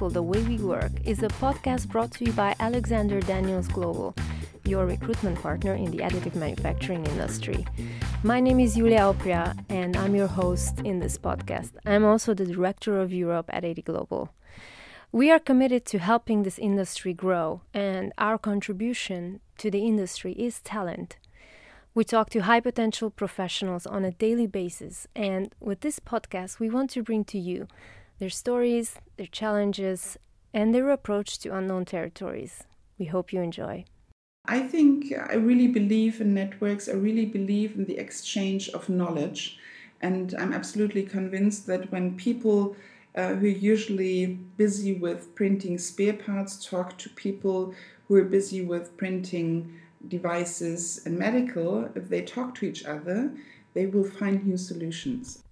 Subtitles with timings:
[0.00, 4.14] People The Way We Work is a podcast brought to you by Alexander Daniels Global,
[4.64, 7.66] your recruitment partner in the additive manufacturing industry.
[8.22, 11.72] My name is Julia Opria, and I'm your host in this podcast.
[11.84, 14.32] I'm also the Director of Europe at AD Global.
[15.12, 20.62] We are committed to helping this industry grow, and our contribution to the industry is
[20.62, 21.18] talent.
[21.92, 26.70] We talk to high potential professionals on a daily basis, and with this podcast, we
[26.70, 27.68] want to bring to you
[28.20, 30.18] their stories, their challenges,
[30.52, 32.64] and their approach to unknown territories.
[32.98, 33.86] We hope you enjoy.
[34.44, 39.58] I think I really believe in networks, I really believe in the exchange of knowledge,
[40.02, 42.76] and I'm absolutely convinced that when people
[43.16, 44.26] uh, who are usually
[44.56, 47.74] busy with printing spare parts talk to people
[48.06, 53.32] who are busy with printing devices and medical, if they talk to each other,
[53.74, 55.42] they will find new solutions.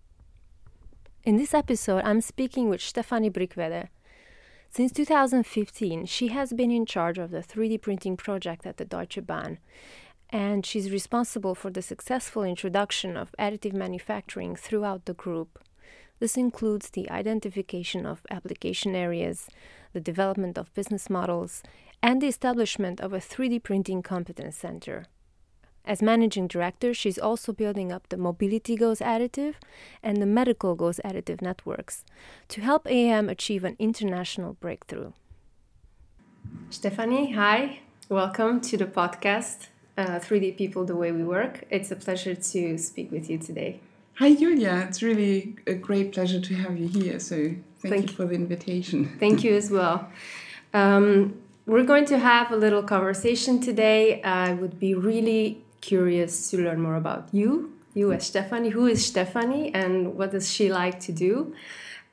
[1.24, 3.88] In this episode, I'm speaking with Stefanie Brickwede.
[4.70, 9.26] Since 2015, she has been in charge of the 3D printing project at the Deutsche
[9.26, 9.58] Bahn,
[10.30, 15.58] and she's responsible for the successful introduction of additive manufacturing throughout the group.
[16.20, 19.48] This includes the identification of application areas,
[19.92, 21.62] the development of business models,
[22.00, 25.06] and the establishment of a 3D printing competence center.
[25.84, 29.54] As managing director, she's also building up the Mobility Goes Additive
[30.02, 32.04] and the Medical Goes Additive networks
[32.48, 35.12] to help AM achieve an international breakthrough.
[36.70, 37.80] Stefanie, hi.
[38.10, 41.64] Welcome to the podcast, uh, 3D People The Way We Work.
[41.70, 43.80] It's a pleasure to speak with you today.
[44.14, 44.84] Hi, Julia.
[44.88, 47.20] It's really a great pleasure to have you here.
[47.20, 49.16] So, thank, thank you for the invitation.
[49.20, 50.10] Thank you as well.
[50.74, 54.22] Um, we're going to have a little conversation today.
[54.22, 58.70] I would be really curious to learn more about you, you as Stefanie.
[58.70, 61.54] Who is Stefanie and what does she like to do?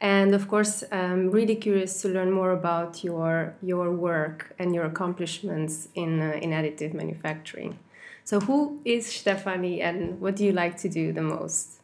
[0.01, 4.85] And of course, I'm really curious to learn more about your your work and your
[4.85, 7.79] accomplishments in uh, in additive manufacturing.
[8.25, 11.79] So, who is Stefanie, and what do you like to do the most?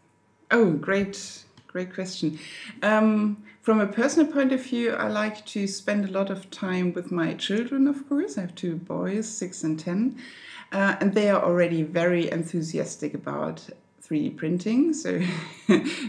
[0.50, 2.40] Oh, great, great question.
[2.81, 6.94] Um, from a personal point of view, I like to spend a lot of time
[6.94, 8.40] with my children, of course.
[8.40, 10.18] I have two boys, six and 10,
[10.72, 13.68] uh, and they are already very enthusiastic about
[14.04, 14.94] 3D printing.
[14.94, 15.22] So,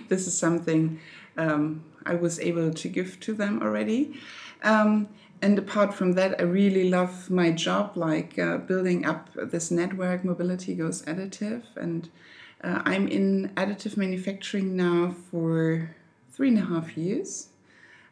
[0.08, 1.00] this is something
[1.36, 4.14] um, I was able to give to them already.
[4.62, 5.08] Um,
[5.40, 10.24] and apart from that, I really love my job, like uh, building up this network.
[10.24, 12.08] Mobility goes additive, and
[12.62, 15.96] uh, I'm in additive manufacturing now for
[16.30, 17.48] three and a half years.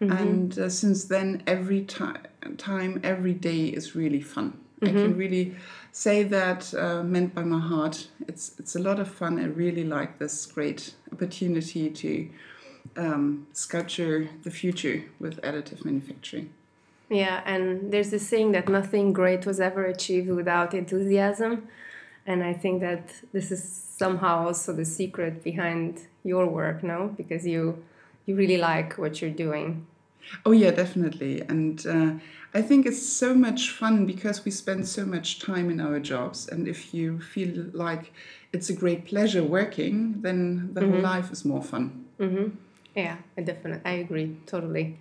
[0.01, 0.17] Mm-hmm.
[0.17, 2.19] And uh, since then, every time,
[2.57, 4.59] time, every day is really fun.
[4.81, 4.87] Mm-hmm.
[4.87, 5.55] I can really
[5.93, 8.09] say that uh, meant by my heart.
[8.29, 9.39] It's it's a lot of fun.
[9.39, 12.29] I really like this great opportunity to
[12.97, 16.51] um, sculpture the future with additive manufacturing.
[17.09, 21.69] Yeah, and there's this saying that nothing great was ever achieved without enthusiasm,
[22.27, 23.63] and I think that this is
[23.97, 27.13] somehow also the secret behind your work, no?
[27.17, 27.83] Because you
[28.27, 29.87] you really like what you're doing.
[30.45, 31.43] Oh yeah, definitely.
[31.43, 32.13] And uh,
[32.55, 36.49] I think it's so much fun because we spend so much time in our jobs.
[36.49, 38.13] And if you feel like
[38.53, 40.93] it's a great pleasure working, then the mm-hmm.
[40.93, 42.05] whole life is more fun.
[42.19, 42.57] Mm-hmm.
[42.95, 44.99] Yeah, I definitely, I agree totally.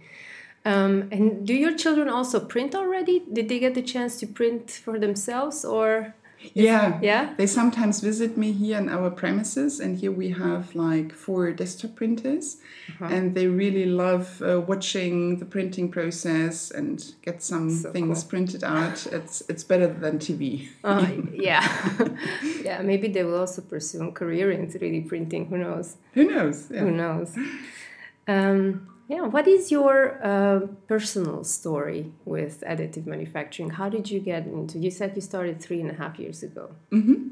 [0.65, 3.23] Um, and do your children also print already?
[3.31, 6.13] Did they get the chance to print for themselves, or
[6.53, 6.99] yeah.
[7.01, 7.33] Yeah.
[7.37, 11.95] They sometimes visit me here in our premises, and here we have like four desktop
[11.95, 12.57] printers,
[12.89, 13.05] uh-huh.
[13.05, 18.29] and they really love uh, watching the printing process and get some so things cool.
[18.29, 19.05] printed out.
[19.07, 20.69] It's it's better than TV.
[20.83, 21.67] Uh, yeah.
[22.63, 22.81] yeah.
[22.81, 25.47] Maybe they will also pursue a career in 3D printing.
[25.47, 25.97] Who knows?
[26.13, 26.69] Who knows?
[26.71, 26.81] Yeah.
[26.81, 27.37] Who knows?
[28.27, 33.71] Um, yeah, what is your uh, personal story with additive manufacturing?
[33.71, 34.77] How did you get into?
[34.77, 36.69] You said you started three and a half years ago.
[36.91, 37.29] Mm-hmm.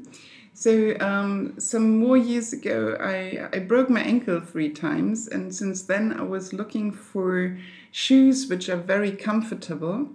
[0.54, 5.82] So um, some more years ago, I, I broke my ankle three times, and since
[5.82, 7.56] then I was looking for
[7.92, 10.08] shoes which are very comfortable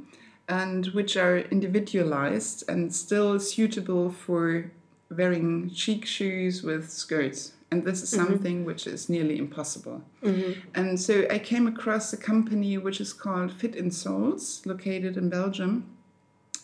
[0.50, 4.70] and which are individualized and still suitable for
[5.10, 8.26] wearing chic shoes with skirts and this is mm-hmm.
[8.26, 8.66] something mm-hmm.
[8.66, 10.04] which is nearly impossible.
[10.22, 10.52] Mm-hmm.
[10.76, 15.30] And so I came across a company which is called Fit in Soles, located in
[15.30, 15.90] Belgium.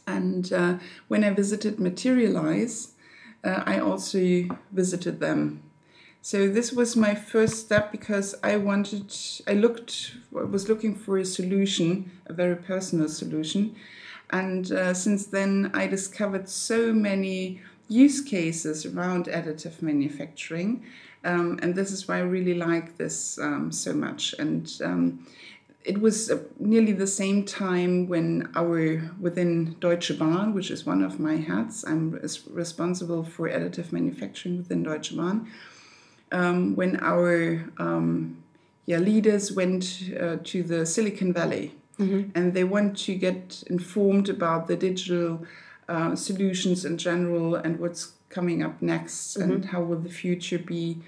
[0.05, 0.77] And uh,
[1.07, 2.93] when I visited Materialise,
[3.43, 4.21] uh, I also
[4.71, 5.63] visited them.
[6.21, 9.15] So this was my first step because I wanted,
[9.47, 13.75] I looked, I was looking for a solution, a very personal solution.
[14.29, 20.85] And uh, since then, I discovered so many use cases around additive manufacturing.
[21.25, 24.33] Um, and this is why I really like this um, so much.
[24.39, 25.27] And um,
[25.83, 31.01] it was uh, nearly the same time when our within Deutsche Bahn, which is one
[31.03, 35.51] of my hats, I'm res- responsible for additive manufacturing within Deutsche Bahn.
[36.31, 38.43] Um, when our um,
[38.85, 42.29] yeah leaders went uh, to the Silicon Valley Mm-hmm.
[42.33, 45.45] and they want to get informed about the digital
[45.89, 50.99] uh, solutions in general and what's coming up next and how will the future be.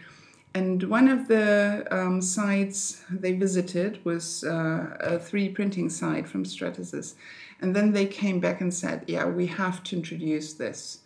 [0.54, 6.44] And one of the um, sites they visited was uh, a 3D printing site from
[6.44, 7.14] Stratasys.
[7.62, 11.02] And then they came back and said, yeah, we have to introduce this.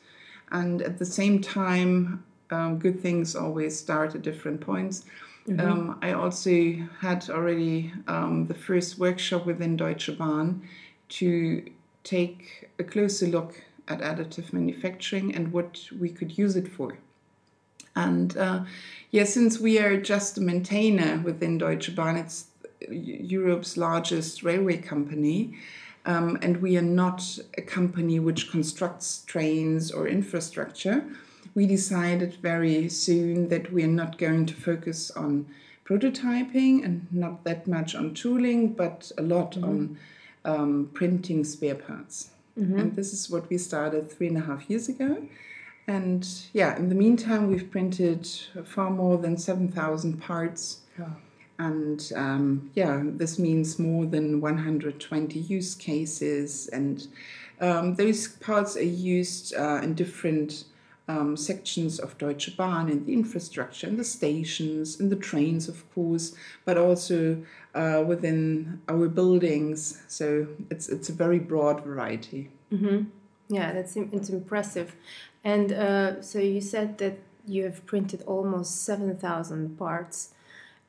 [0.51, 5.05] And at the same time, um, good things always start at different points.
[5.59, 10.67] Um, I also had already um, the first workshop within Deutsche Bahn
[11.09, 11.69] to
[12.03, 16.97] take a closer look at additive manufacturing and what we could use it for.
[17.95, 18.65] And uh,
[19.11, 22.45] yeah, since we are just a maintainer within Deutsche Bahn, it's
[22.89, 25.57] Europe's largest railway company.
[26.05, 31.03] Um, and we are not a company which constructs trains or infrastructure.
[31.55, 35.47] We decided very soon that we are not going to focus on
[35.85, 39.97] prototyping and not that much on tooling, but a lot on
[40.43, 42.31] um, printing spare parts.
[42.79, 45.27] And this is what we started three and a half years ago.
[45.87, 48.27] And yeah, in the meantime, we've printed
[48.65, 50.79] far more than 7,000 parts.
[51.57, 56.67] And um, yeah, this means more than 120 use cases.
[56.67, 57.07] And
[57.61, 60.65] um, those parts are used uh, in different
[61.07, 65.83] um, sections of Deutsche Bahn, in the infrastructure, in the stations, in the trains, of
[65.93, 66.35] course,
[66.65, 67.43] but also
[67.75, 70.01] uh, within our buildings.
[70.07, 72.49] So it's, it's a very broad variety.
[73.47, 74.95] Yeah, that's it's impressive.
[75.43, 80.33] And uh, so you said that you have printed almost seven thousand parts.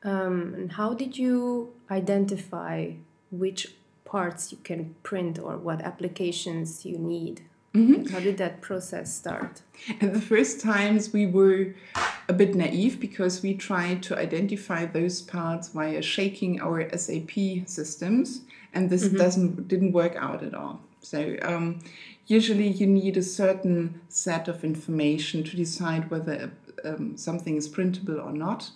[0.03, 2.93] Um, and how did you identify
[3.29, 3.75] which
[4.05, 7.41] parts you can print or what applications you need?
[7.77, 9.61] Like, how did that process start?
[10.01, 11.75] At the first times, we were
[12.27, 17.31] a bit naive because we tried to identify those parts via shaking our SAP
[17.65, 18.41] systems,
[18.73, 20.81] and this doesn't didn't work out at all.
[21.01, 21.79] So um,
[22.25, 26.51] usually, you need a certain set of information to decide whether
[26.83, 28.71] um, something is printable or not.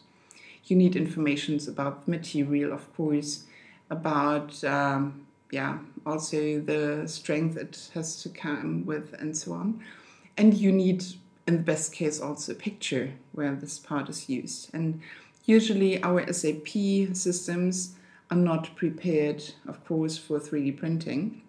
[0.65, 3.45] You need informations about material, of course,
[3.89, 9.83] about um, yeah, also the strength it has to come with, and so on.
[10.38, 11.03] And you need,
[11.48, 14.74] in the best case, also a picture where this part is used.
[14.74, 15.01] And
[15.45, 16.69] usually, our SAP
[17.13, 17.95] systems
[18.30, 21.42] are not prepared, of course, for 3D printing.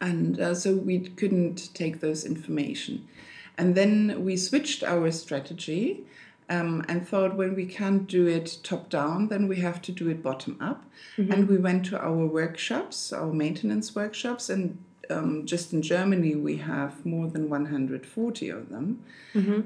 [0.00, 3.08] And uh, so we couldn't take those information.
[3.56, 6.04] And then we switched our strategy
[6.50, 10.08] um, and thought when we can't do it top down, then we have to do
[10.08, 10.84] it bottom up.
[11.16, 14.78] And we went to our workshops, our maintenance workshops, and
[15.10, 19.02] um, just in Germany we have more than 140 of them.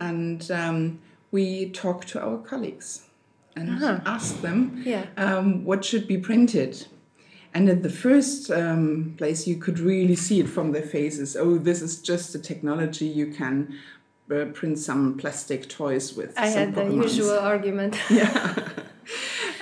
[0.00, 0.98] And um,
[1.30, 3.02] we talked to our colleagues
[3.56, 5.06] and asked them Yeah.
[5.16, 6.86] um, what should be printed.
[7.54, 11.34] And at the first um, place, you could really see it from their faces.
[11.36, 13.74] Oh, this is just a technology you can
[14.30, 16.38] uh, print some plastic toys with.
[16.38, 17.02] I some had the Pokemons.
[17.04, 17.96] usual argument.
[18.10, 18.68] Yeah.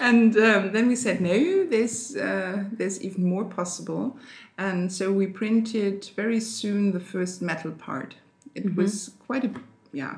[0.00, 1.66] and um, then we said no.
[1.66, 4.16] There's uh, there's even more possible,
[4.58, 8.16] and so we printed very soon the first metal part.
[8.54, 9.50] It was quite a
[9.92, 10.16] yeah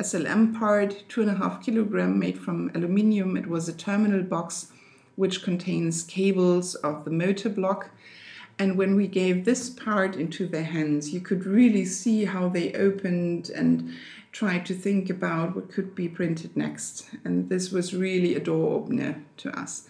[0.00, 3.36] SLM part, two and a half kilogram, made from aluminium.
[3.36, 4.70] It was a terminal box
[5.16, 7.90] which contains cables of the motor block.
[8.58, 12.72] And when we gave this part into their hands, you could really see how they
[12.72, 13.92] opened and
[14.32, 17.08] tried to think about what could be printed next.
[17.24, 19.86] And this was really a door opener to us.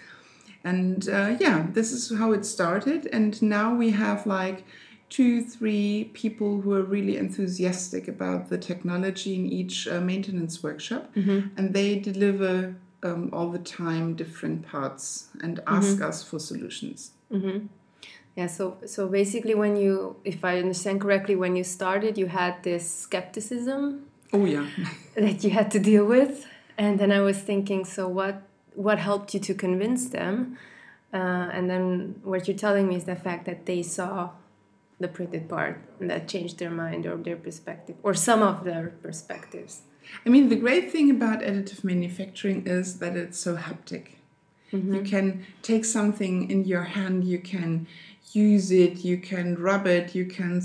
[0.65, 3.07] And uh, yeah, this is how it started.
[3.13, 4.65] And now we have like
[5.09, 11.11] two, three people who are really enthusiastic about the technology in each uh, maintenance workshop.
[11.57, 17.13] And they deliver um, all the time different parts and ask us for solutions.
[18.37, 22.63] Yeah, so so basically, when you, if I understand correctly, when you started, you had
[22.63, 24.69] this skepticism Oh, yeah.
[25.15, 28.43] that you had to deal with, and then I was thinking, so what
[28.75, 30.59] what helped you to convince them?
[31.15, 34.31] Uh, and then what you're telling me is the fact that they saw
[35.01, 38.89] the printed part and that changed their mind or their perspective or some of their
[39.03, 39.83] perspectives.
[40.27, 44.17] I mean, the great thing about additive manufacturing is that it's so haptic.
[44.73, 47.87] You can take something in your hand, you can
[48.37, 50.63] use it, you can rub it, you can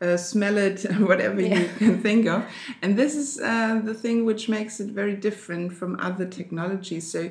[0.00, 2.44] uh, smell it, whatever you can think of.
[2.82, 7.10] And this is uh, the thing which makes it very different from other technologies.
[7.10, 7.30] So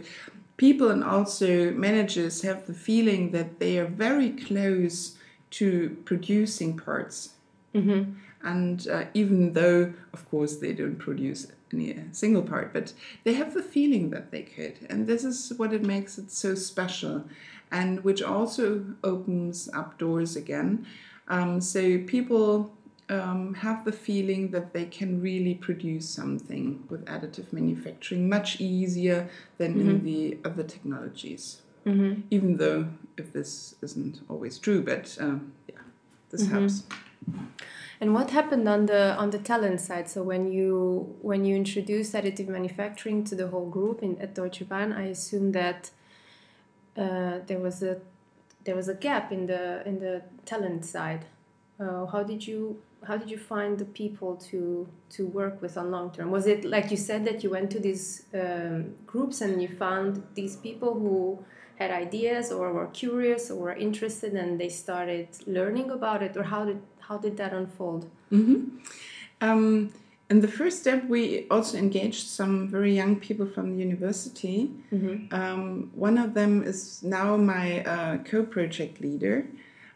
[0.57, 5.17] people and also managers have the feeling that they are very close
[5.51, 7.33] to producing parts.
[7.73, 8.13] Mm-hmm.
[8.43, 12.93] And uh, even though, of course, they don't produce any uh, single part, but
[13.23, 14.77] they have the feeling that they could.
[14.89, 17.25] And this is what it makes it so special,
[17.71, 20.85] and which also opens up doors again.
[21.27, 22.71] Um, so people
[23.09, 29.29] um, have the feeling that they can really produce something with additive manufacturing much easier
[29.57, 29.89] than mm-hmm.
[29.89, 31.61] in the other technologies.
[31.85, 32.21] Mm-hmm.
[32.31, 35.75] Even though, if this isn't always true, but um, yeah,
[36.29, 36.59] this mm-hmm.
[36.59, 36.83] helps.
[37.99, 40.09] And what happened on the on the talent side?
[40.09, 44.67] So when you when you introduced additive manufacturing to the whole group in at Deutsche
[44.67, 45.91] Bahn, I assume that
[46.97, 47.99] uh, there was a
[48.63, 51.25] there was a gap in the in the talent side.
[51.79, 55.91] Uh, how did you how did you find the people to to work with on
[55.91, 56.31] long term?
[56.31, 60.23] Was it like you said that you went to these um, groups and you found
[60.33, 61.39] these people who
[61.75, 66.43] had ideas or were curious or were interested and they started learning about it, or
[66.43, 68.09] how did how did that unfold?
[68.31, 68.77] Mm-hmm.
[69.39, 69.93] Um,
[70.29, 74.71] in the first step, we also engaged some very young people from the university.
[74.91, 75.33] Mm-hmm.
[75.33, 79.47] Um, one of them is now my uh, co project leader,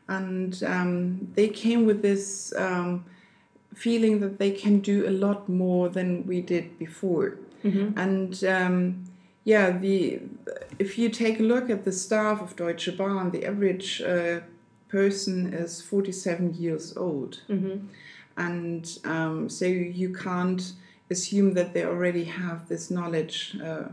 [0.08, 3.04] and um, they came with this um,
[3.74, 7.38] feeling that they can do a lot more than we did before.
[7.66, 8.00] Mm-hmm.
[8.00, 9.04] And um,
[9.44, 10.22] yeah, the
[10.80, 14.40] if you take a look at the staff of Deutsche Bahn, the average uh,
[14.88, 17.42] person is 47 years old.
[17.50, 17.88] Mm-hmm.
[18.38, 20.74] And um, so you can't
[21.10, 23.90] assume that they already have this knowledge uh,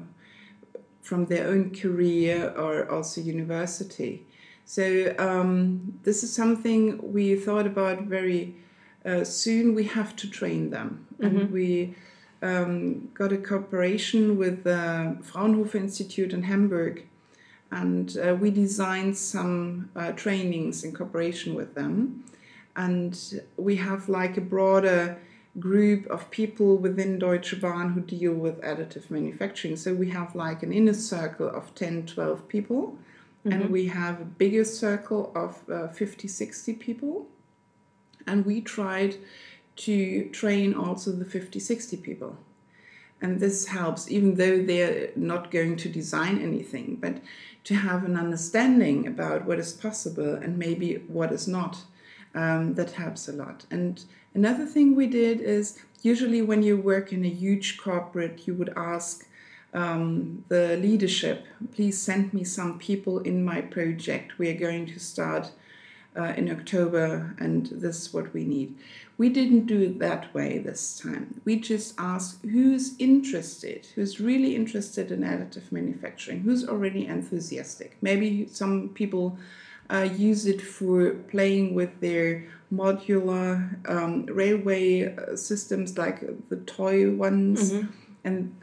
[1.02, 4.26] from their own career or also university.
[4.64, 8.54] So um, this is something we thought about very
[9.04, 9.74] uh, soon.
[9.74, 11.24] We have to train them, mm-hmm.
[11.24, 11.94] and we
[12.42, 17.06] um, got a cooperation with the Fraunhofer Institute in Hamburg,
[17.70, 22.24] and uh, we designed some uh, trainings in cooperation with them
[22.78, 25.18] and we have like a broader
[25.58, 30.62] group of people within Deutsche Bahn who deal with additive manufacturing so we have like
[30.62, 32.96] an inner circle of 10 12 people
[33.44, 33.52] mm-hmm.
[33.52, 37.26] and we have a bigger circle of uh, 50 60 people
[38.26, 39.16] and we tried
[39.76, 42.36] to train also the 50 60 people
[43.20, 47.20] and this helps even though they're not going to design anything but
[47.68, 51.82] to have an understanding about what is possible and maybe what is not.
[52.38, 53.66] Um, that helps a lot.
[53.68, 53.94] And
[54.32, 55.66] another thing we did is
[56.02, 59.26] usually when you work in a huge corporate, you would ask
[59.74, 64.38] um, the leadership, please send me some people in my project.
[64.38, 65.50] We are going to start
[66.16, 68.76] uh, in October, and this is what we need.
[69.16, 71.40] We didn't do it that way this time.
[71.44, 77.96] We just asked who's interested, who's really interested in additive manufacturing, who's already enthusiastic.
[78.00, 79.38] Maybe some people
[79.90, 87.10] uh, use it for playing with their modular um, railway uh, systems, like the toy
[87.10, 87.88] ones, mm-hmm.
[88.24, 88.54] and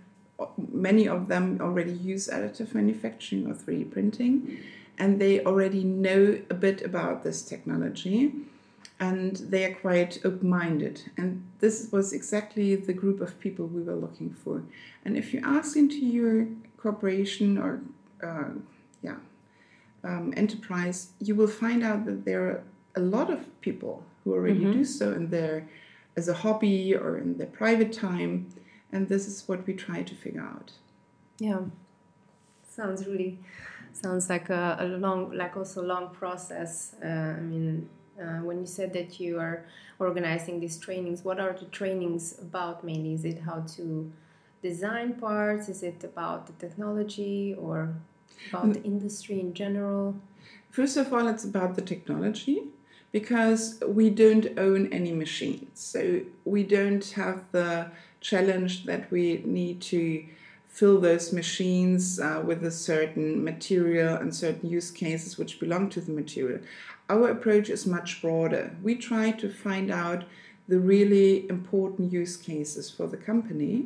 [0.72, 4.60] many of them already use additive manufacturing or 3D printing
[4.98, 8.32] and they already know a bit about this technology
[9.00, 11.02] and they are quite open minded.
[11.18, 14.64] And this was exactly the group of people we were looking for.
[15.04, 17.82] And if you ask into your corporation or
[18.24, 18.52] uh,
[19.02, 19.18] yeah,
[20.06, 22.64] um, enterprise, you will find out that there are
[22.96, 24.80] a lot of people who already mm-hmm.
[24.80, 25.68] do so in their
[26.16, 28.48] as a hobby or in their private time.
[28.92, 30.72] And this is what we try to figure out.
[31.40, 31.62] Yeah,
[32.64, 33.40] sounds really
[33.92, 36.96] sounds like a, a long, like also long process.
[37.04, 39.66] Uh, I mean, uh, when you said that you are
[40.00, 43.14] organizing these trainings, what are the trainings about mainly?
[43.14, 44.12] Is it how to
[44.62, 45.70] design parts?
[45.70, 47.96] Is it about the technology or
[48.50, 50.16] about the industry in general?
[50.72, 52.64] First of all, it's about the technology
[53.12, 55.80] because we don't own any machines.
[55.80, 60.26] So we don't have the challenge that we need to
[60.68, 66.02] fill those machines uh, with a certain material and certain use cases which belong to
[66.02, 66.60] the material.
[67.10, 68.76] Our approach is much broader.
[68.84, 70.26] We try to find out
[70.68, 73.86] the really important use cases for the company.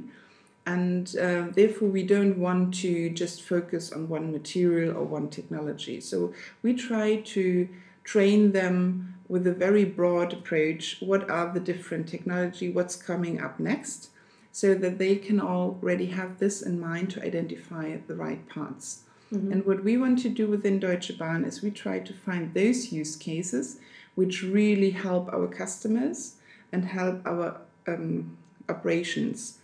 [0.66, 6.00] And uh, therefore, we don't want to just focus on one material or one technology.
[6.00, 7.68] So, we try to
[8.04, 10.98] train them with a very broad approach.
[11.00, 12.70] What are the different technology?
[12.70, 14.10] What's coming up next?
[14.52, 19.04] so that they can already have this in mind to identify the right parts.
[19.34, 19.52] Mm-hmm.
[19.52, 22.92] And what we want to do within Deutsche Bahn is we try to find those
[22.92, 23.78] use cases
[24.16, 26.36] which really help our customers
[26.72, 28.38] and help our um,
[28.68, 29.59] operations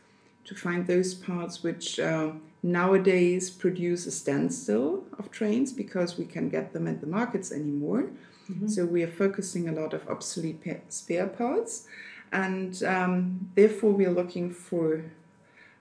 [0.46, 6.50] to find those parts which uh, nowadays produce a standstill of trains because we can
[6.50, 8.10] get them at the markets anymore.
[8.50, 8.68] Mm-hmm.
[8.68, 11.88] So we are focusing a lot of obsolete spare parts,
[12.32, 15.04] and um, therefore we are looking for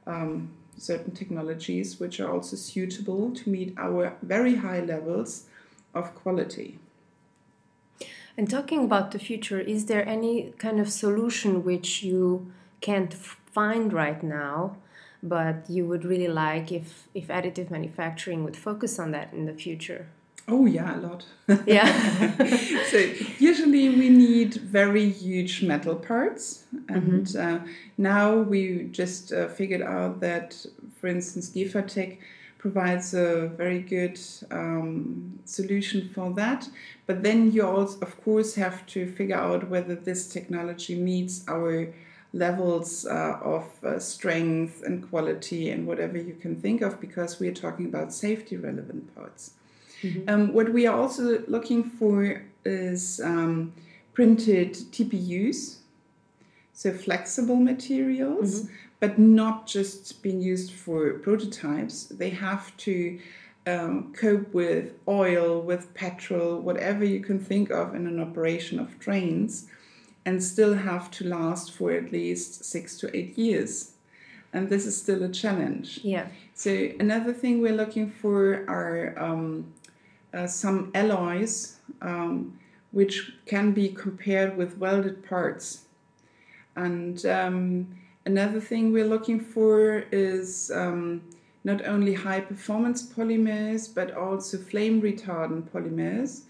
[0.07, 5.45] um, certain technologies which are also suitable to meet our very high levels
[5.95, 6.79] of quality.
[8.37, 13.15] And talking about the future, is there any kind of solution which you can't
[13.55, 14.77] find right now,
[15.23, 19.55] but you would really like if, if additive manufacturing would focus on that in the
[19.55, 20.09] future?
[20.47, 21.25] Oh yeah, a lot.
[21.67, 21.89] Yeah.
[22.91, 22.99] so
[23.39, 27.65] usually we need very huge metal parts, and mm-hmm.
[27.65, 30.67] uh, now we just uh, figured out that,
[31.01, 32.19] for instance, Gefertec
[32.59, 34.19] provides a very good
[34.51, 36.69] um, solution for that.
[37.07, 41.93] But then you also, of course, have to figure out whether this technology meets our
[42.35, 47.49] levels uh, of uh, strength and quality and whatever you can think of, because we
[47.49, 49.53] are talking about safety relevant parts.
[50.03, 50.29] Mm-hmm.
[50.29, 53.73] Um, what we are also looking for is um,
[54.13, 55.77] printed TPUs,
[56.73, 58.75] so flexible materials, mm-hmm.
[58.99, 62.07] but not just being used for prototypes.
[62.07, 63.21] They have to
[63.67, 68.99] um, cope with oil, with petrol, whatever you can think of in an operation of
[68.99, 69.69] trains,
[70.27, 73.93] and still have to last for at least six to eight years.
[74.53, 76.01] And this is still a challenge.
[76.03, 76.29] Yeah.
[76.55, 79.73] So another thing we're looking for are um,
[80.33, 82.59] uh, some alloys um,
[82.93, 85.87] which can be compared with welded parts.
[86.77, 91.23] And um, another thing we're looking for is um,
[91.65, 96.43] not only high performance polymers but also flame retardant polymers.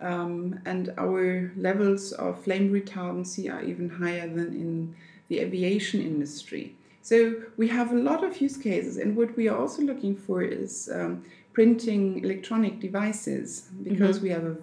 [0.00, 4.94] Um, and our levels of flame retardancy are even higher than in
[5.28, 6.74] the aviation industry.
[7.02, 10.42] So we have a lot of use cases, and what we are also looking for
[10.42, 14.24] is um, printing electronic devices because mm-hmm.
[14.24, 14.56] we have a,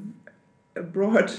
[0.80, 1.32] a broad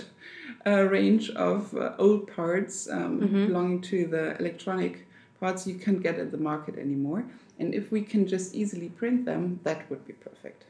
[0.67, 3.47] uh, range of uh, old parts um, mm-hmm.
[3.47, 5.07] belonging to the electronic
[5.41, 7.25] parts you can't get at the market anymore.
[7.59, 10.65] And if we can just easily print them, that would be perfect.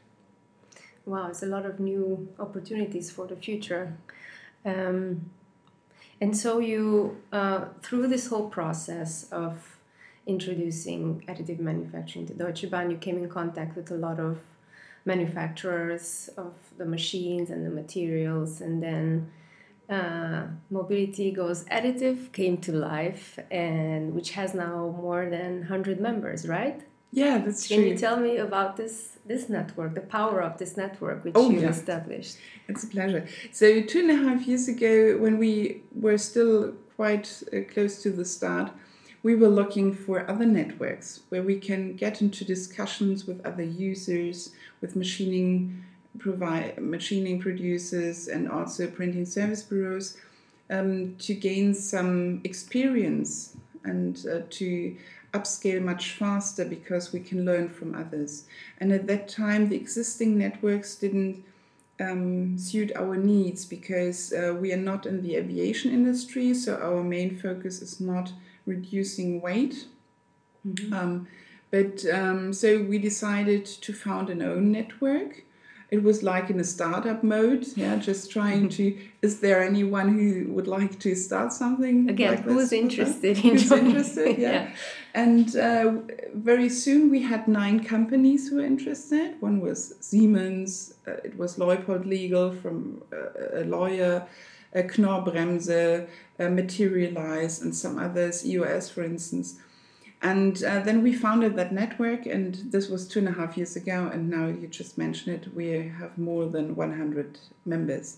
[1.05, 3.97] Wow, it's a lot of new opportunities for the future.
[4.65, 5.31] Um,
[6.21, 9.77] and so you, uh, through this whole process of
[10.27, 14.39] introducing additive manufacturing to Deutsche Bahn, you came in contact with a lot of
[15.05, 19.31] manufacturers of the machines and the materials, and then
[19.89, 26.47] uh, Mobility Goes Additive came to life, and which has now more than 100 members,
[26.47, 26.81] right?
[27.11, 27.83] Yeah, that's Can true.
[27.85, 31.49] Can you tell me about this this network, the power of this network which oh,
[31.49, 31.69] you yeah.
[31.69, 32.37] established?
[32.67, 33.27] It's a pleasure.
[33.51, 38.11] So two and a half years ago, when we were still quite uh, close to
[38.11, 38.71] the start,
[39.23, 44.51] we were looking for other networks where we can get into discussions with other users,
[44.81, 45.83] with machining
[46.17, 50.17] provide machining producers and also printing service bureaus
[50.69, 54.95] um, to gain some experience and uh, to
[55.33, 58.45] upscale much faster because we can learn from others.
[58.79, 61.43] And at that time, the existing networks didn't
[61.99, 67.03] um, suit our needs because uh, we are not in the aviation industry, so our
[67.03, 68.31] main focus is not
[68.65, 69.85] reducing weight.
[70.67, 70.93] Mm-hmm.
[70.93, 71.27] Um,
[71.71, 75.43] but um, so we decided to found an own network.
[75.91, 78.95] It was like in a startup mode, yeah, just trying to.
[79.23, 82.09] Is there anyone who would like to start something?
[82.09, 84.37] Again, like who's interested in who's interested?
[84.37, 84.51] Yeah.
[84.51, 84.71] yeah.
[85.15, 85.93] And uh,
[86.35, 89.41] very soon we had nine companies who were interested.
[89.41, 90.93] One was Siemens.
[91.07, 94.27] Uh, it was Leupold Legal from uh, a lawyer.
[94.75, 96.07] Uh, Knorr-Bremse,
[96.39, 99.57] uh, Materialise, and some others, EOS, for instance.
[100.21, 103.75] And uh, then we founded that network, and this was two and a half years
[103.75, 104.09] ago.
[104.11, 105.67] And now you just mentioned it, we
[105.99, 108.17] have more than 100 members.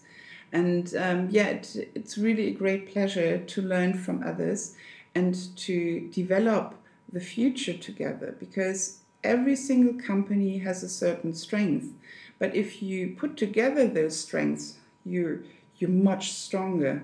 [0.52, 4.76] And um, yeah, it, it's really a great pleasure to learn from others
[5.14, 6.76] and to develop
[7.12, 11.94] the future together because every single company has a certain strength.
[12.40, 15.40] But if you put together those strengths, you're,
[15.78, 17.04] you're much stronger.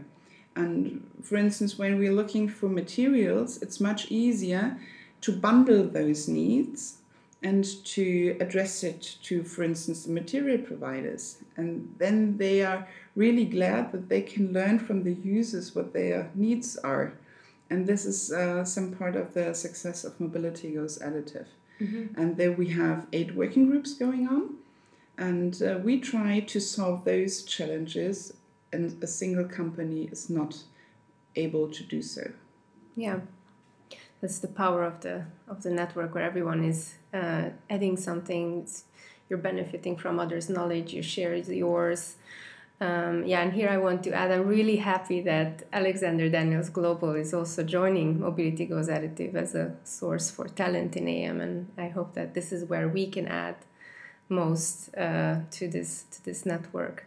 [0.58, 4.78] And for instance, when we're looking for materials, it's much easier
[5.22, 6.98] to bundle those needs
[7.43, 11.38] and to address it to, for instance, the material providers.
[11.56, 16.32] And then they are really glad that they can learn from the users what their
[16.34, 17.13] needs are.
[17.70, 21.48] And this is uh, some part of the success of Mobility Goes Additive.
[21.80, 22.20] Mm-hmm.
[22.20, 24.56] And there we have eight working groups going on.
[25.20, 28.34] And uh, we try to solve those challenges
[28.72, 30.64] and a single company is not
[31.36, 32.32] able to do so.
[32.96, 33.20] Yeah.
[34.22, 38.62] that's the power of the of the network where everyone is uh, adding something.
[38.64, 38.86] It's,
[39.30, 40.94] you're benefiting from others' knowledge.
[40.94, 42.16] You share yours.
[42.80, 47.16] Um, yeah, and here I want to add, I'm really happy that Alexander Daniels Global
[47.16, 51.88] is also joining Mobility Goes Additive as a source for talent in AM, and I
[51.88, 53.56] hope that this is where we can add
[54.30, 57.06] most uh, to this to this network.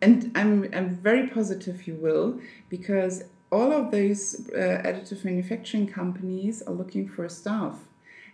[0.00, 6.62] And I'm I'm very positive you will because all of those uh, additive manufacturing companies
[6.62, 7.76] are looking for staff,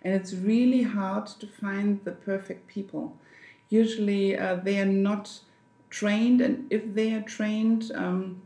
[0.03, 3.17] and it's really hard to find the perfect people.
[3.71, 5.41] Usually, uh, they are not
[5.89, 8.43] trained, and if they are trained, um,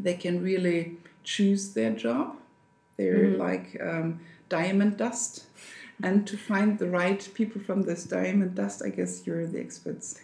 [0.00, 2.36] they can really choose their job.
[2.96, 3.40] They're mm-hmm.
[3.40, 5.44] like um, diamond dust.
[6.02, 10.20] And to find the right people from this diamond dust, I guess you're the experts.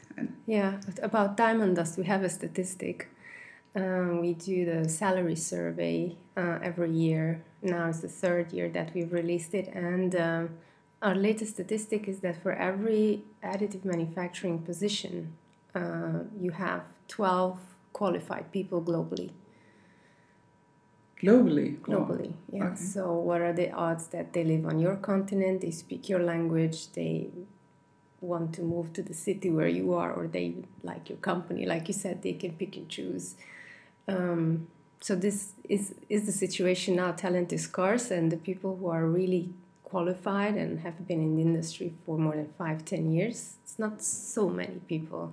[0.47, 3.09] Yeah, about diamond dust, we have a statistic.
[3.75, 7.43] Um, we do the salary survey uh, every year.
[7.63, 10.51] Now it's the third year that we've released it, and um,
[11.03, 15.35] our latest statistic is that for every additive manufacturing position,
[15.75, 17.59] uh, you have 12
[17.93, 19.31] qualified people globally.
[21.21, 21.81] Globally?
[21.81, 22.65] Globally, yeah.
[22.67, 22.77] Okay.
[22.77, 26.93] So, what are the odds that they live on your continent, they speak your language,
[26.93, 27.29] they
[28.25, 31.67] want to move to the city where you are, or they like your company?
[31.67, 33.37] Like you said, they can pick and choose.
[34.09, 34.69] Um,
[35.01, 37.13] so, this is, is the situation now.
[37.13, 39.51] Talent is scarce, and the people who are really
[39.95, 44.03] qualified and have been in the industry for more than five, ten years, it's not
[44.03, 45.33] so many people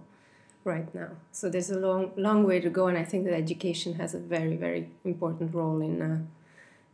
[0.63, 1.09] right now.
[1.31, 4.19] So there's a long, long way to go, and I think that education has a
[4.19, 6.19] very, very important role in, uh,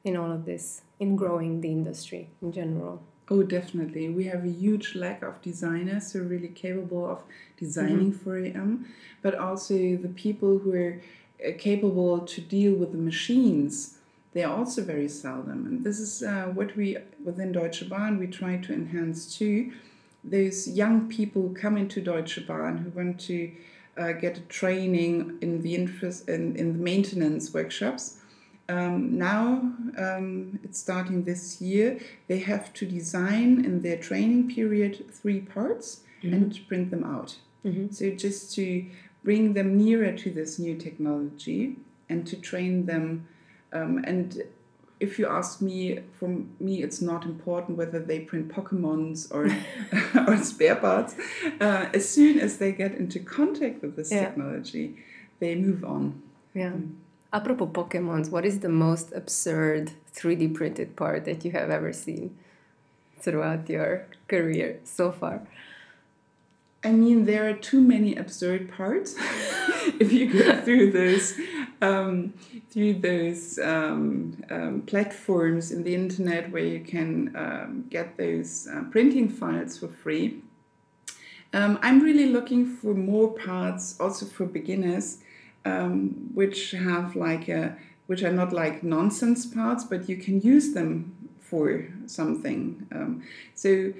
[0.03, 3.01] in all of this, in growing the industry in general.
[3.29, 4.07] Oh, definitely.
[4.09, 7.23] We have a huge lack of designers who are really capable of
[7.57, 8.23] designing mm-hmm.
[8.23, 8.85] for AM,
[9.21, 11.01] but also the people who are
[11.45, 13.97] uh, capable to deal with the machines.
[14.33, 18.27] They are also very seldom, and this is uh, what we within Deutsche Bahn we
[18.27, 19.71] try to enhance too
[20.23, 23.51] those young people who come into Deutsche Bahn who want to
[23.97, 28.17] uh, get a training in the interest in, in the maintenance workshops.
[28.69, 31.99] Um, now um, it's starting this year.
[32.27, 36.33] They have to design in their training period three parts mm-hmm.
[36.33, 37.37] and print them out.
[37.65, 37.91] Mm-hmm.
[37.91, 38.85] So just to
[39.23, 41.77] bring them nearer to this new technology
[42.09, 43.27] and to train them
[43.73, 44.43] um, and
[44.99, 46.27] if you ask me, for
[46.59, 49.45] me, it's not important whether they print Pokemons or
[50.27, 51.15] or spare parts.
[51.61, 54.25] Uh, as soon as they get into contact with this yeah.
[54.25, 54.97] technology,
[55.39, 56.21] they move on.
[56.53, 56.71] Yeah.
[56.71, 56.95] Mm.
[57.33, 62.37] Apropos Pokemons, what is the most absurd 3D printed part that you have ever seen
[63.19, 65.41] throughout your career so far?
[66.83, 69.15] I mean, there are too many absurd parts.
[69.99, 71.33] if you go through those
[71.81, 72.33] um,
[72.71, 78.83] through those um, um, platforms in the internet where you can um, get those uh,
[78.89, 80.41] printing files for free.
[81.53, 85.19] Um, I'm really looking for more parts, also for beginners,
[85.67, 87.75] um, which have like a,
[88.07, 90.91] which are not like nonsense parts, but you can use them
[91.39, 92.87] for something.
[93.55, 93.93] so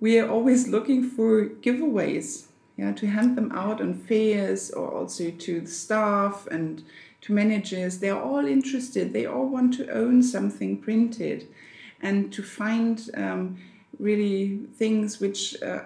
[0.00, 2.46] we are always looking for giveaways
[2.76, 6.82] yeah, to hand them out on fairs or also to the staff and
[7.20, 7.98] to managers.
[7.98, 9.12] They're all interested.
[9.12, 11.48] They all want to own something printed
[12.00, 13.58] and to find um,
[13.98, 15.82] really things which uh,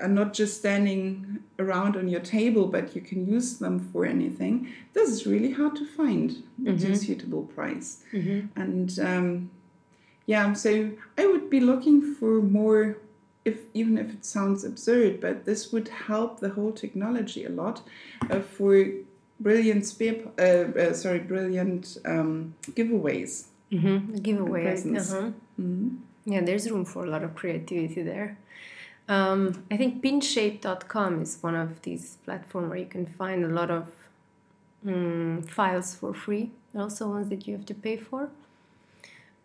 [0.00, 4.72] are not just standing around on your table, but you can use them for anything.
[4.92, 6.68] This is really hard to find mm-hmm.
[6.68, 8.02] at a suitable price.
[8.12, 8.60] Mm-hmm.
[8.60, 9.50] And um,
[10.26, 12.98] yeah, so I would be looking for more
[13.44, 17.80] if even if it sounds absurd, but this would help the whole technology a lot
[18.30, 18.86] uh, for
[19.40, 23.46] brilliant spare, uh, uh, sorry, brilliant um, giveaways.
[23.72, 24.16] Mm-hmm.
[24.16, 24.80] Giveaways.
[24.84, 25.30] Uh-huh.
[25.60, 25.96] Mm-hmm.
[26.26, 28.36] Yeah, there's room for a lot of creativity there.
[29.08, 33.70] Um, I think pinshape.com is one of these platforms where you can find a lot
[33.70, 33.86] of
[34.86, 36.50] um, files for free.
[36.72, 38.28] And also, ones that you have to pay for.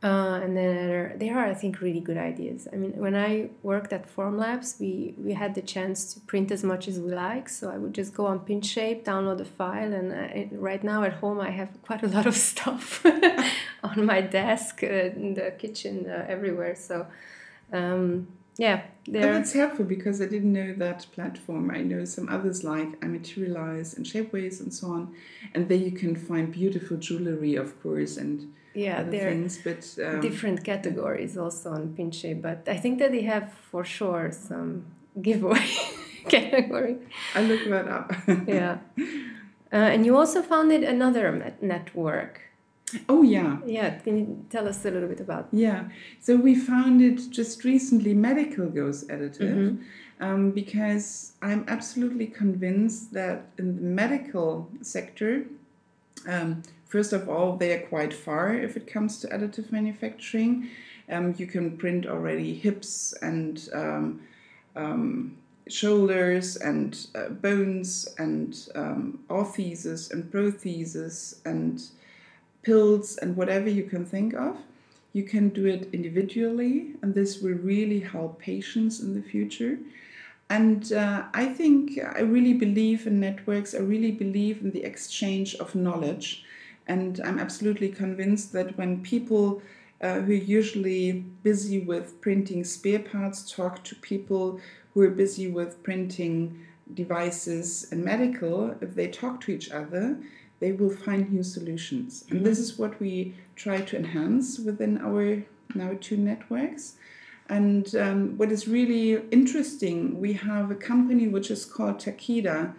[0.03, 2.67] Uh, and then there are, I think, really good ideas.
[2.73, 6.61] I mean, when I worked at Formlabs, we, we had the chance to print as
[6.61, 7.47] much as we like.
[7.47, 11.13] So I would just go on Pinshape, download the file, and I, right now at
[11.13, 13.05] home I have quite a lot of stuff
[13.83, 16.75] on my desk, uh, in the kitchen, uh, everywhere.
[16.75, 17.07] So
[17.71, 19.33] um, yeah, there.
[19.33, 21.71] That's helpful because I didn't know that platform.
[21.71, 25.15] I know some others like i.materialise and Shapeways and so on,
[25.53, 30.21] and there you can find beautiful jewelry, of course, and yeah, there things, but um,
[30.21, 32.41] different categories also on Pinshape.
[32.41, 34.85] But I think that they have for sure some
[35.21, 35.67] giveaway
[36.29, 36.97] category.
[37.33, 38.13] I look that up.
[38.47, 42.41] yeah, uh, and you also founded another network.
[43.09, 43.57] Oh, yeah.
[43.65, 47.63] Yeah, can you tell us a little bit about Yeah, so we found it just
[47.63, 49.81] recently medical goes additive
[50.19, 55.45] um, because I'm absolutely convinced that in the medical sector,
[56.27, 60.69] um, first of all, they are quite far if it comes to additive manufacturing.
[61.09, 64.21] Um, you can print already hips and um,
[64.75, 71.81] um, shoulders and uh, bones and um, ortheses and protheses and
[72.63, 74.57] pills and whatever you can think of.
[75.13, 79.77] You can do it individually, and this will really help patients in the future.
[80.49, 85.55] And uh, I think I really believe in networks, I really believe in the exchange
[85.55, 86.43] of knowledge.
[86.87, 89.61] And I'm absolutely convinced that when people
[90.01, 91.11] uh, who are usually
[91.43, 94.59] busy with printing spare parts talk to people
[94.93, 100.17] who are busy with printing devices and medical, if they talk to each other,
[100.63, 102.23] they will find new solutions.
[102.29, 105.43] And this is what we try to enhance within our
[105.75, 106.95] now two networks.
[107.49, 112.73] And um, what is really interesting, we have a company which is called Takeda.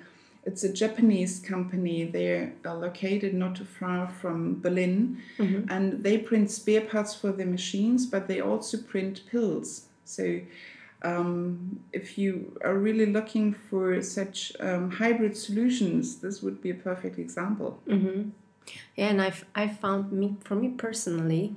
[0.45, 2.05] It's a Japanese company.
[2.05, 5.21] They're uh, located not too far from Berlin,
[5.75, 9.69] and they print spare parts for their machines, but they also print pills.
[10.07, 10.41] So,
[11.05, 16.75] um, if you are really looking for such um, hybrid solutions, this would be a
[16.75, 17.79] perfect example.
[17.87, 18.31] Mm-hmm.
[18.97, 21.55] Yeah, and I've I found me for me personally,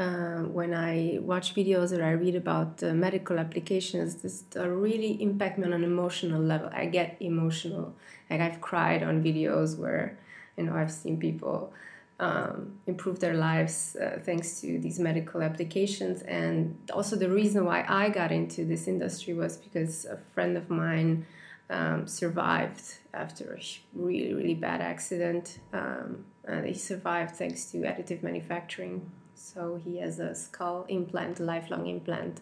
[0.00, 5.22] uh, when I watch videos or I read about uh, medical applications, this uh, really
[5.22, 6.68] impact me on an emotional level.
[6.72, 7.94] I get emotional.
[8.28, 10.18] Like I've cried on videos where
[10.56, 11.72] you know I've seen people
[12.20, 16.22] um, improve their lives uh, thanks to these medical applications.
[16.22, 20.68] And also the reason why I got into this industry was because a friend of
[20.68, 21.26] mine
[21.70, 23.60] um, survived after a
[23.94, 29.10] really really bad accident, um, and he survived thanks to additive manufacturing.
[29.34, 32.40] So he has a skull implant, lifelong implant.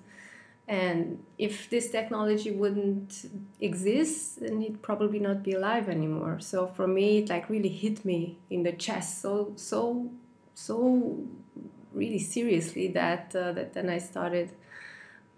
[0.68, 3.24] And if this technology wouldn't
[3.58, 6.40] exist, then he'd probably not be alive anymore.
[6.40, 10.10] So for me, it like really hit me in the chest so so
[10.54, 11.22] so
[11.94, 14.50] really seriously that uh, that then I started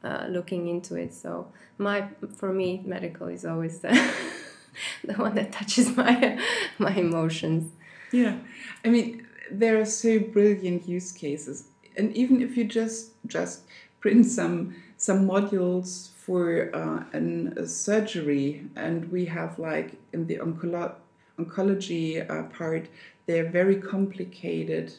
[0.02, 1.14] uh, looking into it.
[1.14, 3.90] So my for me, medical is always the
[5.04, 6.40] the one that touches my
[6.78, 7.72] my emotions.
[8.10, 8.38] Yeah,
[8.84, 13.62] I mean there are so brilliant use cases, and even if you just just
[14.00, 20.36] print some some modules for uh, an, a surgery, and we have like in the
[20.36, 20.94] oncolo-
[21.38, 22.86] oncology uh, part,
[23.26, 24.92] they're very complicated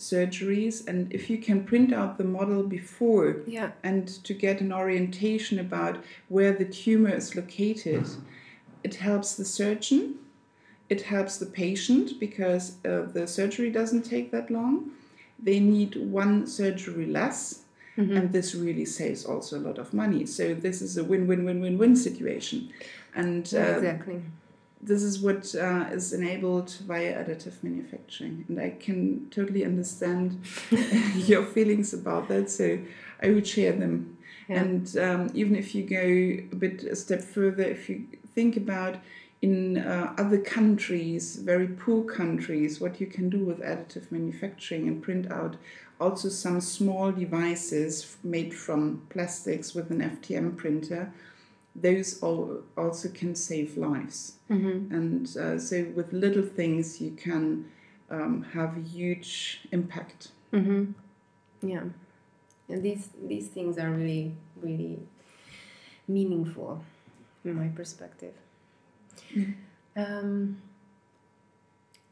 [0.00, 3.72] surgeries, and if you can print out the model before Yeah.
[3.82, 8.06] and to get an orientation about where the tumor is located,
[8.82, 10.14] it helps the surgeon,
[10.88, 14.92] it helps the patient because uh, the surgery doesn't take that long.
[15.38, 17.61] They need one surgery less,
[17.96, 20.26] and this really saves also a lot of money.
[20.26, 22.72] So this is a win-win-win-win-win situation,
[23.14, 24.22] and uh, exactly.
[24.80, 28.44] this is what uh, is enabled via additive manufacturing.
[28.48, 30.40] And I can totally understand
[31.14, 32.78] your feelings about that, so
[33.22, 34.16] I would share them.
[34.48, 34.60] Yeah.
[34.60, 38.96] And um, even if you go a bit a step further, if you think about
[39.42, 45.02] in uh, other countries, very poor countries, what you can do with additive manufacturing and
[45.02, 45.56] print out
[46.00, 51.12] also some small devices made from plastics with an FDM printer,
[51.74, 54.34] those all also can save lives.
[54.50, 54.94] Mm-hmm.
[54.94, 57.70] And uh, so, with little things, you can
[58.10, 60.32] um, have a huge impact.
[60.52, 60.92] Mm-hmm.
[61.66, 61.84] Yeah,
[62.68, 64.98] and these these things are really really
[66.08, 66.84] meaningful,
[67.44, 68.34] in my perspective.
[69.96, 70.62] Um,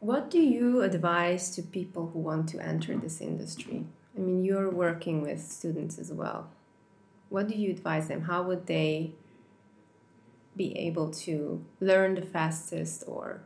[0.00, 3.84] what do you advise to people who want to enter this industry?
[4.16, 6.48] I mean, you're working with students as well.
[7.28, 8.22] What do you advise them?
[8.22, 9.12] How would they
[10.56, 13.40] be able to learn the fastest or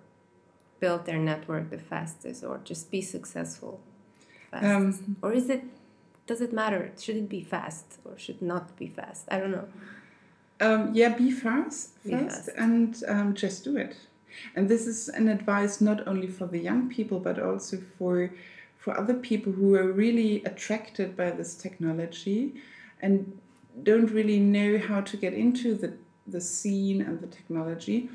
[0.80, 3.80] build their network the fastest or just be successful?
[4.52, 5.64] Um, or is it
[6.26, 6.92] does it matter?
[6.98, 9.26] Should it be fast or should not be fast?
[9.30, 9.68] I don't know.
[10.60, 12.48] Um, yeah, be fast, fast, fast.
[12.56, 13.96] and um, just do it.
[14.54, 18.30] And this is an advice not only for the young people, but also for
[18.78, 22.52] for other people who are really attracted by this technology
[23.00, 23.40] and
[23.82, 25.94] don't really know how to get into the
[26.26, 28.08] the scene and the technology.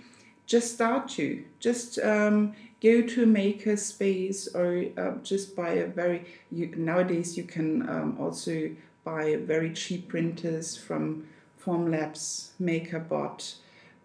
[0.45, 5.88] Just start to just um, go to a maker space or uh, just buy a
[5.88, 8.71] very you, nowadays you can um, also
[9.04, 11.28] buy very cheap printers from
[11.63, 13.56] Formlabs, MakerBot,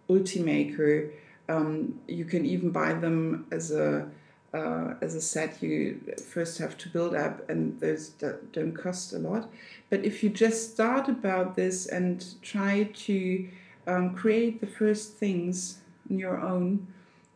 [0.09, 1.11] Ultimaker.
[1.47, 4.09] Um, you can even buy them as a
[4.55, 8.09] uh, as I said, you first have to build up, and those
[8.53, 9.49] don't cost a lot.
[9.89, 13.49] But if you just start about this and try to
[13.85, 16.87] um, create the first things on your own,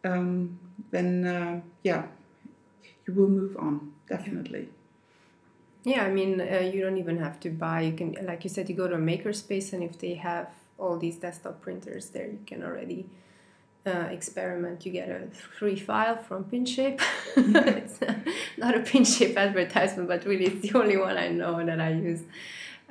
[0.05, 0.58] um,
[0.91, 2.05] then uh, yeah,
[3.05, 4.62] you will move on definitely.
[4.62, 4.78] Yeah,
[5.85, 7.81] I mean, uh, you don't even have to buy.
[7.81, 10.97] You can, like you said, you go to a makerspace, and if they have all
[10.97, 13.05] these desktop printers there, you can already
[13.85, 14.85] uh, experiment.
[14.85, 17.01] You get a free file from PinShape.
[17.37, 17.99] it's
[18.57, 22.23] not a PinShape advertisement, but really, it's the only one I know that I use.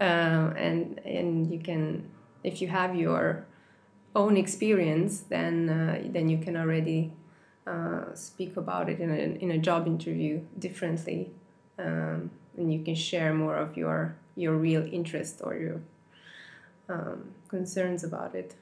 [0.01, 2.09] Uh, and and you can,
[2.45, 3.47] if you have your
[4.15, 7.13] own experience, then uh, then you can already
[7.67, 11.31] uh, speak about it in a in a job interview differently,
[11.79, 15.81] um, and you can share more of your your real interest or your
[16.89, 18.55] um, concerns about it.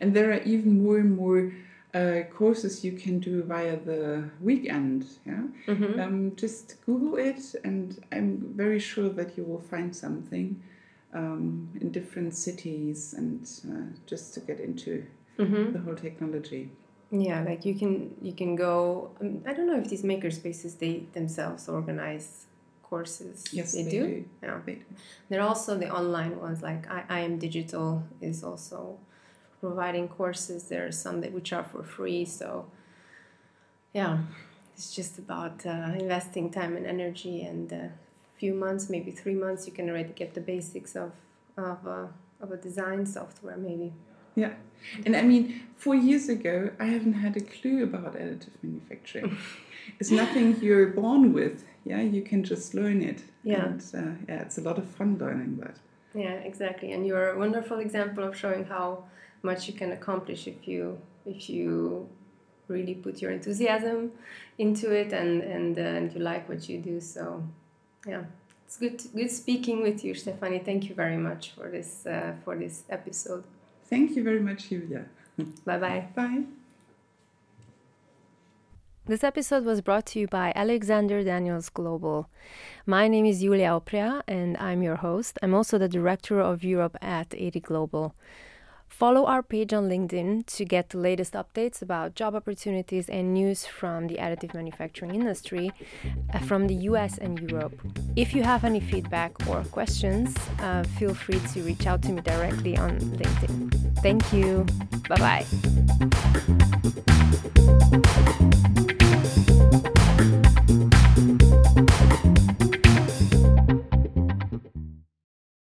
[0.00, 1.52] And there are even more and more
[1.94, 5.06] uh, courses you can do via the weekend.
[5.26, 6.00] Yeah, mm-hmm.
[6.00, 10.62] um, just Google it, and I'm very sure that you will find something
[11.12, 15.04] um, in different cities, and uh, just to get into
[15.38, 15.72] mm-hmm.
[15.72, 16.70] the whole technology.
[17.10, 19.10] Yeah, like you can you can go.
[19.20, 22.46] Um, I don't know if these maker spaces they themselves organize
[22.94, 23.44] courses.
[23.52, 24.06] Yes, they, they do.
[24.06, 24.24] do.
[24.42, 24.84] Yeah, they do.
[25.28, 27.88] There are also the online ones like I, I am digital
[28.20, 28.78] is also
[29.60, 30.60] providing courses.
[30.72, 32.24] There are some that which are for free.
[32.40, 32.46] So
[33.98, 34.14] yeah,
[34.74, 37.90] it's just about uh, investing time and energy and a
[38.42, 41.10] few months, maybe three months, you can already get the basics of
[41.68, 42.06] of uh,
[42.42, 43.88] of a design software maybe.
[44.42, 44.54] Yeah,
[45.06, 45.44] and I mean,
[45.84, 49.30] four years ago, I haven't had a clue about additive manufacturing.
[50.00, 51.56] it's nothing you're born with.
[51.84, 53.22] Yeah, you can just learn it.
[53.42, 55.76] Yeah, and, uh, yeah, it's a lot of fun learning that.
[56.14, 56.92] Yeah, exactly.
[56.92, 59.04] And you're a wonderful example of showing how
[59.42, 62.08] much you can accomplish if you if you
[62.68, 64.12] really put your enthusiasm
[64.58, 67.00] into it and and, uh, and you like what you do.
[67.00, 67.42] So,
[68.06, 68.24] yeah,
[68.66, 70.64] it's good good speaking with you, Stefanie.
[70.64, 73.44] Thank you very much for this uh, for this episode.
[73.90, 75.04] Thank you very much, Julia.
[75.66, 76.63] Bye bye bye.
[79.06, 82.30] This episode was brought to you by Alexander Daniels Global.
[82.86, 85.38] My name is Julia Opria, and I'm your host.
[85.42, 88.14] I'm also the director of Europe at AD Global.
[88.98, 93.66] Follow our page on LinkedIn to get the latest updates about job opportunities and news
[93.66, 95.72] from the additive manufacturing industry
[96.32, 97.74] uh, from the US and Europe.
[98.14, 102.22] If you have any feedback or questions, uh, feel free to reach out to me
[102.22, 103.98] directly on LinkedIn.
[103.98, 104.64] Thank you.
[105.08, 105.42] Bye
[110.70, 110.94] bye.